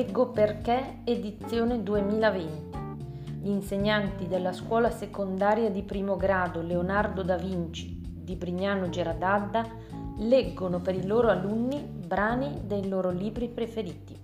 Leggo 0.00 0.30
perché 0.30 1.00
edizione 1.04 1.82
2020. 1.82 2.78
Gli 3.42 3.50
insegnanti 3.50 4.28
della 4.28 4.54
scuola 4.54 4.90
secondaria 4.90 5.68
di 5.70 5.82
primo 5.82 6.16
grado 6.16 6.62
Leonardo 6.62 7.22
da 7.22 7.36
Vinci 7.36 8.00
di 8.02 8.34
Brignano 8.34 8.88
Geradadda 8.88 9.68
leggono 10.20 10.80
per 10.80 10.94
i 10.94 11.04
loro 11.04 11.28
alunni 11.28 11.82
brani 11.82 12.62
dei 12.64 12.88
loro 12.88 13.10
libri 13.10 13.50
preferiti. 13.50 14.18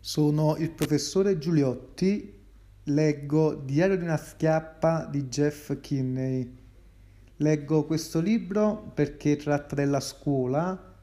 Sono 0.00 0.56
il 0.56 0.70
professore 0.70 1.36
Giuliotti, 1.36 2.42
leggo 2.84 3.52
Diario 3.52 3.98
di 3.98 4.04
una 4.04 4.16
schiappa 4.16 5.04
di 5.04 5.24
Jeff 5.24 5.78
Kinney. 5.82 6.67
Leggo 7.40 7.84
questo 7.84 8.18
libro 8.18 8.90
perché 8.94 9.36
tratta 9.36 9.76
della 9.76 10.00
scuola 10.00 10.96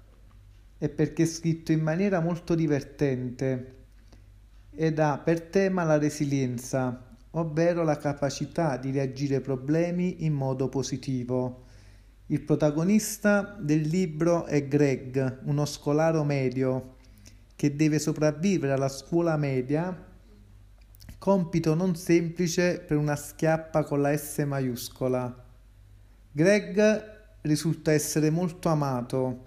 e 0.77 0.89
perché 0.89 1.23
è 1.23 1.25
scritto 1.25 1.71
in 1.71 1.79
maniera 1.79 2.19
molto 2.19 2.55
divertente 2.55 3.75
ed 4.69 4.99
ha 4.99 5.17
per 5.17 5.43
tema 5.43 5.85
la 5.85 5.97
resilienza, 5.97 7.15
ovvero 7.31 7.83
la 7.83 7.95
capacità 7.95 8.75
di 8.75 8.91
reagire 8.91 9.35
ai 9.35 9.41
problemi 9.41 10.25
in 10.25 10.33
modo 10.33 10.67
positivo. 10.67 11.63
Il 12.25 12.41
protagonista 12.41 13.55
del 13.57 13.87
libro 13.87 14.43
è 14.43 14.67
Greg, 14.67 15.39
uno 15.45 15.63
scolaro 15.63 16.25
medio 16.25 16.97
che 17.55 17.77
deve 17.77 17.97
sopravvivere 17.97 18.73
alla 18.73 18.89
scuola 18.89 19.37
media, 19.37 20.05
compito 21.17 21.75
non 21.75 21.95
semplice 21.95 22.81
per 22.85 22.97
una 22.97 23.15
schiappa 23.15 23.85
con 23.85 24.01
la 24.01 24.17
S 24.17 24.39
maiuscola. 24.39 25.43
Greg 26.35 27.39
risulta 27.43 27.93
essere 27.93 28.29
molto 28.29 28.67
amato 28.67 29.45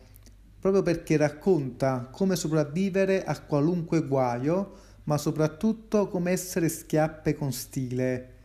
proprio 0.58 0.83
perché 0.83 1.19
racconta 1.19 2.08
come 2.11 2.34
sopravvivere 2.34 3.25
a 3.25 3.39
qualunque 3.42 4.06
guaio, 4.06 4.72
ma 5.05 5.19
soprattutto 5.19 6.09
come 6.09 6.31
essere 6.31 6.70
schiappe 6.70 7.34
con 7.34 7.53
stile. 7.53 8.36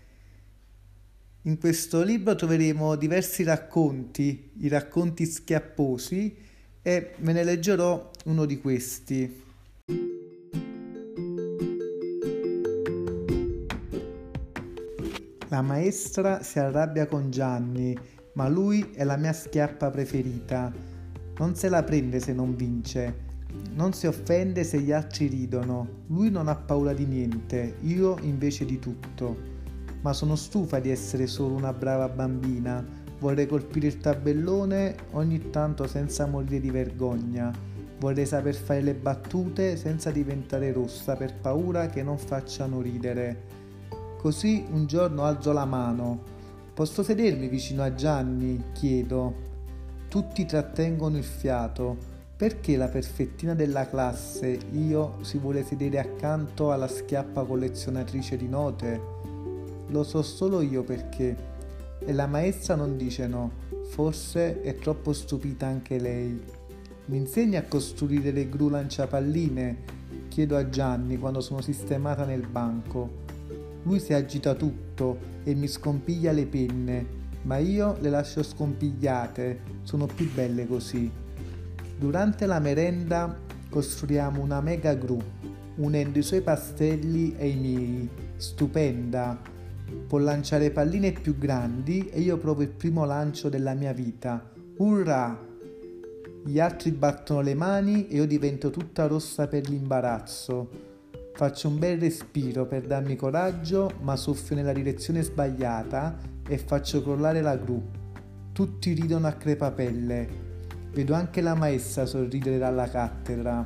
In 1.43 1.57
questo 1.57 2.03
libro 2.03 2.35
troveremo 2.35 2.97
diversi 2.97 3.43
racconti, 3.43 4.51
i 4.57 4.67
racconti 4.67 5.25
schiapposi, 5.25 6.35
e 6.81 7.13
ve 7.19 7.31
ne 7.31 7.45
leggerò 7.45 8.11
uno 8.25 8.43
di 8.43 8.59
questi. 8.59 9.41
La 15.47 15.61
maestra 15.61 16.43
si 16.43 16.59
arrabbia 16.59 17.05
con 17.05 17.31
Gianni 17.31 17.97
ma 18.33 18.47
lui 18.47 18.91
è 18.93 19.03
la 19.03 19.17
mia 19.17 19.33
schiappa 19.33 19.89
preferita. 19.89 20.71
Non 21.37 21.55
se 21.55 21.69
la 21.69 21.83
prende 21.83 22.19
se 22.19 22.33
non 22.33 22.55
vince. 22.55 23.31
Non 23.75 23.93
si 23.93 24.07
offende 24.07 24.63
se 24.63 24.79
gli 24.79 24.91
altri 24.91 25.27
ridono. 25.27 26.01
Lui 26.07 26.31
non 26.31 26.47
ha 26.47 26.55
paura 26.55 26.93
di 26.93 27.05
niente, 27.05 27.75
io 27.81 28.17
invece 28.21 28.65
di 28.65 28.79
tutto. 28.79 29.51
Ma 30.01 30.13
sono 30.13 30.35
stufa 30.35 30.79
di 30.79 30.89
essere 30.89 31.27
solo 31.27 31.55
una 31.55 31.73
brava 31.73 32.09
bambina. 32.09 32.83
Vorrei 33.19 33.45
colpire 33.45 33.87
il 33.87 33.99
tabellone 33.99 34.95
ogni 35.11 35.49
tanto 35.49 35.87
senza 35.87 36.25
morire 36.25 36.59
di 36.59 36.71
vergogna. 36.71 37.51
Vorrei 37.99 38.25
saper 38.25 38.55
fare 38.55 38.81
le 38.81 38.95
battute 38.95 39.77
senza 39.77 40.11
diventare 40.11 40.73
rossa 40.73 41.15
per 41.15 41.35
paura 41.39 41.85
che 41.87 42.01
non 42.01 42.17
facciano 42.17 42.81
ridere. 42.81 43.51
Così 44.17 44.65
un 44.71 44.87
giorno 44.87 45.23
alzo 45.23 45.53
la 45.53 45.65
mano 45.65 46.32
Posso 46.73 47.03
sedermi 47.03 47.49
vicino 47.49 47.83
a 47.83 47.93
Gianni? 47.93 48.71
chiedo. 48.73 49.51
Tutti 50.07 50.43
trattengono 50.45 51.17
il 51.17 51.23
fiato. 51.23 52.11
Perché 52.35 52.77
la 52.77 52.87
perfettina 52.87 53.53
della 53.53 53.87
classe, 53.87 54.57
io, 54.71 55.19
si 55.21 55.37
vuole 55.37 55.63
sedere 55.63 55.99
accanto 55.99 56.71
alla 56.71 56.87
schiappa 56.87 57.43
collezionatrice 57.43 58.37
di 58.37 58.47
note? 58.47 58.99
Lo 59.89 60.03
so 60.03 60.23
solo 60.23 60.61
io 60.61 60.81
perché. 60.81 61.37
E 61.99 62.11
la 62.11 62.25
maestra 62.25 62.73
non 62.73 62.97
dice 62.97 63.27
no, 63.27 63.51
forse 63.89 64.63
è 64.63 64.75
troppo 64.75 65.13
stupita 65.13 65.67
anche 65.67 65.99
lei. 65.99 66.41
Mi 67.05 67.17
insegna 67.17 67.59
a 67.59 67.67
costruire 67.67 68.31
le 68.31 68.49
gru 68.49 68.69
lanciapalline? 68.69 69.77
Chiedo 70.27 70.57
a 70.57 70.67
Gianni 70.67 71.19
quando 71.19 71.39
sono 71.39 71.61
sistemata 71.61 72.25
nel 72.25 72.47
banco. 72.47 73.22
Lui 73.83 73.99
si 73.99 74.13
agita 74.13 74.53
tutto 74.55 75.17
e 75.43 75.53
mi 75.53 75.67
scompiglia 75.67 76.31
le 76.31 76.45
penne, 76.45 77.05
ma 77.43 77.57
io 77.57 77.97
le 77.99 78.09
lascio 78.09 78.41
scompigliate, 78.41 79.59
sono 79.83 80.05
più 80.05 80.31
belle 80.33 80.65
così. 80.65 81.11
Durante 81.97 82.45
la 82.45 82.59
merenda 82.59 83.37
costruiamo 83.69 84.41
una 84.41 84.61
mega 84.61 84.93
gru, 84.93 85.19
unendo 85.75 86.19
i 86.19 86.23
suoi 86.23 86.41
pastelli 86.41 87.35
e 87.37 87.47
i 87.49 87.55
miei. 87.55 88.09
Stupenda. 88.37 89.39
Può 90.07 90.17
lanciare 90.17 90.71
palline 90.71 91.11
più 91.11 91.37
grandi 91.37 92.09
e 92.09 92.19
io 92.19 92.37
provo 92.37 92.61
il 92.61 92.69
primo 92.69 93.05
lancio 93.05 93.49
della 93.49 93.73
mia 93.73 93.93
vita. 93.93 94.51
Urrà! 94.77 95.51
Gli 96.45 96.59
altri 96.59 96.91
battono 96.91 97.41
le 97.41 97.53
mani 97.53 98.07
e 98.07 98.15
io 98.15 98.25
divento 98.25 98.69
tutta 98.69 99.07
rossa 99.07 99.47
per 99.47 99.69
l'imbarazzo. 99.69 100.92
Faccio 101.35 101.67
un 101.67 101.79
bel 101.79 101.99
respiro 101.99 102.67
per 102.67 102.85
darmi 102.85 103.15
coraggio, 103.15 103.93
ma 104.01 104.15
soffio 104.15 104.55
nella 104.55 104.71
direzione 104.71 105.23
sbagliata 105.23 106.15
e 106.47 106.59
faccio 106.59 107.01
crollare 107.01 107.41
la 107.41 107.57
gru. 107.57 107.81
Tutti 108.51 108.93
ridono 108.93 109.25
a 109.25 109.31
crepapelle. 109.31 110.29
Vedo 110.91 111.15
anche 111.15 111.41
la 111.41 111.55
maestra 111.55 112.05
sorridere 112.05 112.59
dalla 112.59 112.87
cattedra. 112.87 113.65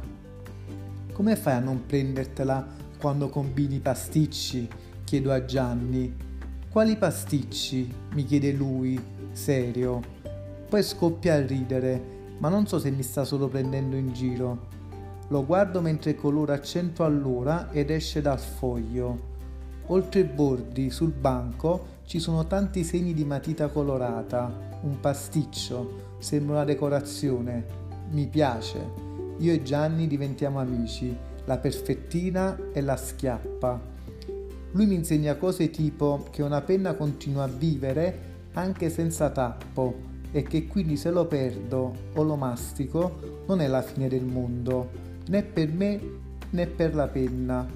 Come 1.11 1.35
fai 1.35 1.55
a 1.55 1.59
non 1.59 1.85
prendertela 1.85 2.65
quando 2.97 3.27
combini 3.27 3.79
pasticci? 3.79 4.69
chiedo 5.03 5.33
a 5.33 5.43
Gianni. 5.43 6.15
Quali 6.69 6.95
pasticci? 6.95 7.93
mi 8.13 8.23
chiede 8.23 8.53
lui, 8.53 8.97
serio. 9.33 10.01
Poi 10.69 10.81
scoppia 10.81 11.33
a 11.33 11.45
ridere, 11.45 12.01
ma 12.37 12.47
non 12.47 12.65
so 12.65 12.79
se 12.79 12.91
mi 12.91 13.03
sta 13.03 13.25
solo 13.25 13.49
prendendo 13.49 13.97
in 13.97 14.13
giro. 14.13 14.76
Lo 15.29 15.45
guardo 15.45 15.81
mentre 15.81 16.15
colora 16.15 16.53
a 16.53 16.61
100 16.61 17.03
all'ora 17.03 17.69
ed 17.71 17.89
esce 17.89 18.21
dal 18.21 18.39
foglio. 18.39 19.35
Oltre 19.87 20.21
i 20.21 20.23
bordi, 20.23 20.89
sul 20.89 21.11
banco, 21.11 21.95
ci 22.05 22.19
sono 22.19 22.47
tanti 22.47 22.85
segni 22.85 23.13
di 23.13 23.25
matita 23.25 23.67
colorata, 23.67 24.79
un 24.83 24.99
pasticcio, 25.01 26.15
sembra 26.19 26.55
una 26.55 26.63
decorazione. 26.63 27.65
Mi 28.11 28.27
piace. 28.27 29.05
Io 29.39 29.51
e 29.51 29.63
Gianni 29.63 30.07
diventiamo 30.07 30.59
amici, 30.59 31.15
la 31.43 31.57
perfettina 31.57 32.57
e 32.71 32.79
la 32.79 32.95
schiappa. 32.95 33.79
Lui 34.71 34.85
mi 34.85 34.95
insegna 34.95 35.35
cose 35.35 35.69
tipo 35.69 36.25
che 36.31 36.41
una 36.41 36.61
penna 36.61 36.93
continua 36.93 37.43
a 37.43 37.47
vivere 37.47 38.35
anche 38.53 38.89
senza 38.89 39.29
tappo 39.29 40.05
e 40.31 40.43
che 40.43 40.67
quindi 40.67 40.95
se 40.95 41.11
lo 41.11 41.25
perdo 41.25 41.93
o 42.13 42.23
lo 42.23 42.35
mastico 42.35 43.43
non 43.47 43.59
è 43.61 43.67
la 43.67 43.81
fine 43.81 44.07
del 44.07 44.25
mondo 44.25 45.06
né 45.27 45.43
per 45.43 45.71
me 45.71 45.99
né 46.49 46.67
per 46.67 46.95
la 46.95 47.07
penna. 47.07 47.67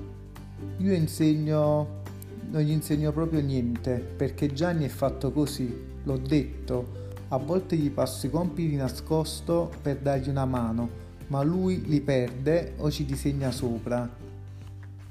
Io 0.77 0.93
insegno, 0.93 2.01
non 2.49 2.61
gli 2.61 2.71
insegno 2.71 3.11
proprio 3.11 3.41
niente, 3.41 3.97
perché 3.97 4.53
Gianni 4.53 4.85
è 4.85 4.89
fatto 4.89 5.31
così, 5.31 5.73
l'ho 6.03 6.17
detto. 6.17 6.99
A 7.29 7.37
volte 7.37 7.75
gli 7.75 7.89
passo 7.89 8.25
i 8.25 8.29
compiti 8.29 8.75
nascosto 8.75 9.71
per 9.81 9.97
dargli 9.97 10.29
una 10.29 10.45
mano, 10.45 10.89
ma 11.27 11.41
lui 11.43 11.81
li 11.85 12.01
perde 12.01 12.73
o 12.77 12.91
ci 12.91 13.05
disegna 13.05 13.51
sopra. 13.51 14.09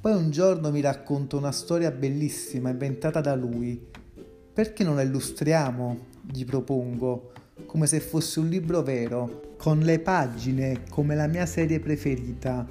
Poi 0.00 0.12
un 0.12 0.30
giorno 0.30 0.70
mi 0.70 0.80
racconta 0.80 1.36
una 1.36 1.52
storia 1.52 1.90
bellissima 1.90 2.70
inventata 2.70 3.20
da 3.20 3.34
lui. 3.34 3.88
Perché 4.52 4.84
non 4.84 4.96
la 4.96 5.02
illustriamo? 5.02 6.08
gli 6.32 6.44
propongo 6.44 7.32
come 7.66 7.86
se 7.86 8.00
fosse 8.00 8.40
un 8.40 8.48
libro 8.48 8.82
vero, 8.82 9.54
con 9.56 9.80
le 9.80 9.98
pagine 9.98 10.82
come 10.88 11.14
la 11.14 11.26
mia 11.26 11.46
serie 11.46 11.80
preferita. 11.80 12.66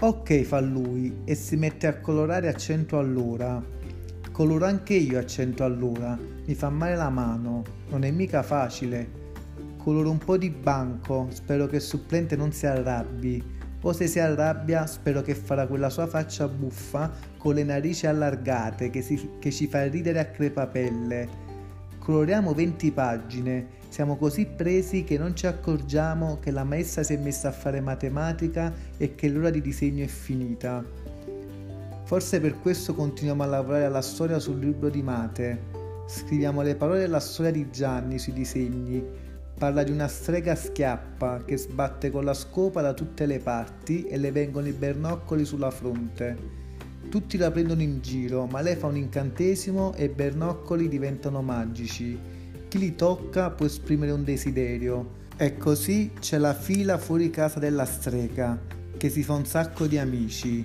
Ok, 0.00 0.42
fa 0.42 0.60
lui 0.60 1.22
e 1.24 1.34
si 1.34 1.56
mette 1.56 1.86
a 1.86 1.98
colorare 1.98 2.48
a 2.48 2.54
100 2.54 2.98
all'ora. 2.98 3.62
Coloro 4.30 4.64
anche 4.66 4.94
io 4.94 5.18
a 5.18 5.26
100 5.26 5.64
all'ora, 5.64 6.16
mi 6.46 6.54
fa 6.54 6.70
male 6.70 6.94
la 6.94 7.10
mano, 7.10 7.64
non 7.88 8.04
è 8.04 8.10
mica 8.10 8.42
facile. 8.42 9.10
Coloro 9.76 10.10
un 10.10 10.18
po' 10.18 10.36
di 10.36 10.50
banco, 10.50 11.28
spero 11.30 11.66
che 11.66 11.76
il 11.76 11.82
supplente 11.82 12.36
non 12.36 12.52
si 12.52 12.66
arrabbi. 12.66 13.42
O 13.80 13.92
se 13.92 14.06
si 14.06 14.18
arrabbia, 14.18 14.86
spero 14.86 15.22
che 15.22 15.34
farà 15.34 15.66
quella 15.66 15.88
sua 15.88 16.06
faccia 16.06 16.46
buffa 16.46 17.10
con 17.36 17.54
le 17.54 17.64
narici 17.64 18.06
allargate 18.06 18.90
che, 18.90 19.02
si, 19.02 19.30
che 19.38 19.50
ci 19.50 19.66
fa 19.66 19.86
ridere 19.86 20.18
a 20.18 20.26
crepapelle. 20.26 21.28
Coloriamo 21.98 22.54
20 22.54 22.92
pagine 22.92 23.66
siamo 23.88 24.16
così 24.16 24.46
presi 24.46 25.04
che 25.04 25.18
non 25.18 25.34
ci 25.34 25.46
accorgiamo 25.46 26.38
che 26.40 26.50
la 26.50 26.64
maestra 26.64 27.02
si 27.02 27.14
è 27.14 27.16
messa 27.16 27.48
a 27.48 27.52
fare 27.52 27.80
matematica 27.80 28.72
e 28.96 29.14
che 29.14 29.28
l'ora 29.28 29.50
di 29.50 29.60
disegno 29.60 30.04
è 30.04 30.08
finita. 30.08 30.84
Forse 32.04 32.40
per 32.40 32.58
questo 32.60 32.94
continuiamo 32.94 33.42
a 33.42 33.46
lavorare 33.46 33.84
alla 33.84 34.02
storia 34.02 34.38
sul 34.38 34.58
libro 34.58 34.88
di 34.88 35.02
mate. 35.02 35.76
Scriviamo 36.06 36.62
le 36.62 36.74
parole 36.74 37.00
della 37.00 37.20
storia 37.20 37.50
di 37.50 37.70
Gianni 37.70 38.18
sui 38.18 38.32
disegni, 38.32 39.26
Parla 39.58 39.82
di 39.82 39.90
una 39.90 40.06
strega 40.06 40.54
schiappa 40.54 41.42
che 41.44 41.56
sbatte 41.56 42.12
con 42.12 42.24
la 42.24 42.32
scopa 42.32 42.80
da 42.80 42.94
tutte 42.94 43.26
le 43.26 43.40
parti 43.40 44.04
e 44.04 44.16
le 44.16 44.30
vengono 44.30 44.68
i 44.68 44.72
bernoccoli 44.72 45.44
sulla 45.44 45.72
fronte. 45.72 46.36
Tutti 47.10 47.36
la 47.36 47.50
prendono 47.50 47.82
in 47.82 48.00
giro, 48.00 48.46
ma 48.46 48.60
lei 48.60 48.76
fa 48.76 48.86
un 48.86 48.96
incantesimo 48.96 49.94
e 49.94 50.04
i 50.04 50.08
bernoccoli 50.10 50.88
diventano 50.88 51.42
magici. 51.42 52.16
Chi 52.68 52.76
li 52.76 52.94
tocca 52.94 53.50
può 53.50 53.64
esprimere 53.64 54.10
un 54.10 54.24
desiderio. 54.24 55.16
E 55.38 55.56
così 55.56 56.10
c'è 56.20 56.36
la 56.36 56.52
fila 56.52 56.98
fuori 56.98 57.30
casa 57.30 57.58
della 57.58 57.86
strega, 57.86 58.60
che 58.98 59.08
si 59.08 59.22
fa 59.22 59.32
un 59.32 59.46
sacco 59.46 59.86
di 59.86 59.96
amici. 59.96 60.62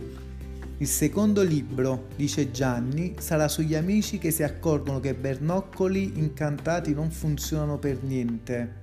Il 0.79 0.87
secondo 0.87 1.43
libro, 1.43 2.07
dice 2.17 2.51
Gianni, 2.51 3.15
sarà 3.19 3.47
sugli 3.47 3.73
amici 3.73 4.17
che 4.17 4.31
si 4.31 4.43
accorgono 4.43 4.99
che 4.99 5.13
bernoccoli 5.13 6.17
incantati 6.17 6.93
non 6.93 7.09
funzionano 7.09 7.77
per 7.77 8.03
niente. 8.03 8.81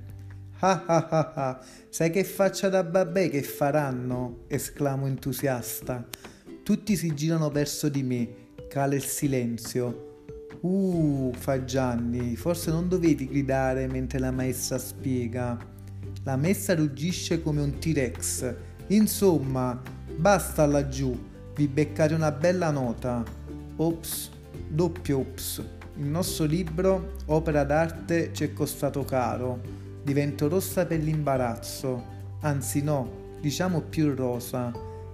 Ah 0.61 0.84
ah 0.87 1.08
ah 1.11 1.32
ah, 1.34 1.64
sai 1.90 2.11
che 2.11 2.25
faccia 2.25 2.70
da 2.70 2.84
babè 2.84 3.28
che 3.28 3.43
faranno? 3.43 4.44
esclamo 4.46 5.06
entusiasta. 5.06 6.06
Tutti 6.62 6.96
si 6.96 7.14
girano 7.14 7.50
verso 7.50 7.90
di 7.90 8.02
me, 8.02 8.28
cala 8.69 8.94
il 8.94 9.05
silenzio. 9.05 10.10
Uh, 10.61 11.33
fa 11.35 11.65
Gianni, 11.65 12.37
forse 12.37 12.71
non 12.71 12.89
dovevi 12.89 13.27
gridare 13.27 13.87
mentre 13.87 14.19
la 14.19 14.31
maestra 14.31 14.79
spiega. 14.79 15.59
La 16.25 16.37
messa 16.37 16.75
ruggisce 16.75 17.43
come 17.43 17.61
un 17.61 17.79
T-Rex. 17.79 18.55
Insomma, 18.89 19.81
basta 20.17 20.67
laggiù, 20.67 21.17
vi 21.55 21.67
beccate 21.67 22.15
una 22.15 22.33
bella 22.33 22.71
nota. 22.71 23.25
Ops, 23.77 24.31
doppio 24.69 25.19
ops. 25.19 25.65
Il 25.97 26.07
nostro 26.07 26.45
libro, 26.45 27.15
opera 27.27 27.65
d'arte, 27.65 28.31
ci 28.33 28.45
è 28.45 28.53
costato 28.53 29.05
caro 29.05 29.81
Divento 30.03 30.49
rossa 30.49 30.87
per 30.87 30.99
l'imbarazzo, 30.99 32.03
anzi 32.41 32.83
no, 32.83 33.37
diciamo 33.41 33.83
più 33.83 34.15
rosa. 34.15 34.73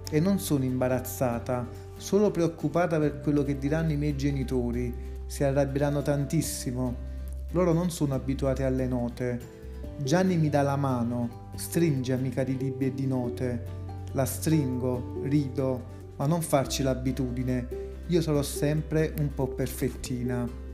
E 0.09 0.19
non 0.21 0.39
sono 0.39 0.63
imbarazzata, 0.63 1.67
solo 1.97 2.31
preoccupata 2.31 2.97
per 2.97 3.19
quello 3.19 3.43
che 3.43 3.57
diranno 3.57 3.91
i 3.91 3.97
miei 3.97 4.15
genitori. 4.15 4.93
Si 5.27 5.43
arrabbieranno 5.43 6.01
tantissimo. 6.01 7.05
Loro 7.51 7.73
non 7.73 7.91
sono 7.91 8.15
abituati 8.15 8.63
alle 8.63 8.87
note. 8.87 9.39
Gianni 9.97 10.37
mi 10.37 10.49
dà 10.49 10.61
la 10.61 10.75
mano, 10.75 11.51
stringe 11.55 12.13
amica 12.13 12.43
di 12.43 12.57
libri 12.57 12.87
e 12.87 12.93
di 12.93 13.05
note. 13.05 13.63
La 14.13 14.25
stringo, 14.25 15.19
rido, 15.23 15.95
ma 16.15 16.25
non 16.25 16.41
farci 16.41 16.81
l'abitudine. 16.81 17.67
Io 18.07 18.21
sarò 18.21 18.41
sempre 18.41 19.13
un 19.19 19.33
po' 19.33 19.47
perfettina. 19.47 20.66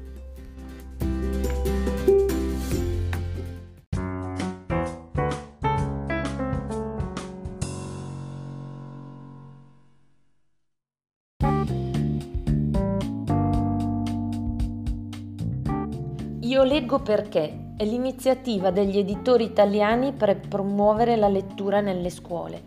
Io 16.44 16.64
leggo 16.64 17.00
perché 17.00 17.72
è 17.78 17.86
l'iniziativa 17.86 18.70
degli 18.70 18.98
editori 18.98 19.46
italiani 19.46 20.12
per 20.12 20.42
promuovere 20.42 21.16
la 21.16 21.30
lettura 21.30 21.80
nelle 21.80 22.10
scuole. 22.10 22.62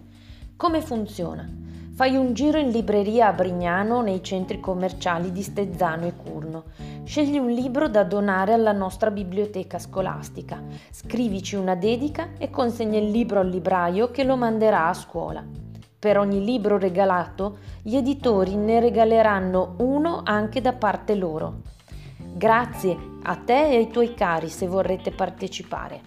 Come 0.56 0.80
funziona? 0.80 1.46
Fai 1.92 2.16
un 2.16 2.32
giro 2.32 2.56
in 2.56 2.70
libreria 2.70 3.26
a 3.26 3.32
Brignano 3.34 4.00
nei 4.00 4.22
centri 4.22 4.60
commerciali 4.60 5.30
di 5.30 5.42
Stezzano 5.42 6.06
e 6.06 6.14
Curno. 6.16 6.64
Scegli 7.04 7.36
un 7.36 7.50
libro 7.50 7.86
da 7.88 8.02
donare 8.02 8.54
alla 8.54 8.72
nostra 8.72 9.10
biblioteca 9.10 9.78
scolastica. 9.78 10.62
Scrivici 10.90 11.54
una 11.54 11.74
dedica 11.74 12.30
e 12.38 12.48
consegna 12.48 12.98
il 12.98 13.10
libro 13.10 13.40
al 13.40 13.50
libraio 13.50 14.10
che 14.10 14.24
lo 14.24 14.38
manderà 14.38 14.88
a 14.88 14.94
scuola. 14.94 15.44
Per 15.98 16.18
ogni 16.18 16.42
libro 16.42 16.78
regalato, 16.78 17.58
gli 17.82 17.96
editori 17.96 18.56
ne 18.56 18.80
regaleranno 18.80 19.74
uno 19.80 20.22
anche 20.24 20.62
da 20.62 20.72
parte 20.72 21.14
loro. 21.14 21.74
Grazie 22.36 22.98
a 23.22 23.36
te 23.36 23.70
e 23.70 23.76
ai 23.76 23.88
tuoi 23.88 24.12
cari 24.12 24.50
se 24.50 24.66
vorrete 24.66 25.10
partecipare. 25.10 26.02